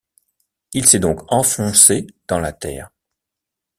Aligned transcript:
Il 0.73 0.87
s’est 0.89 0.97
donc 0.97 1.31
enfoncé 1.31 2.07
dans 2.27 2.39
la 2.39 2.53
terre. 2.53 2.89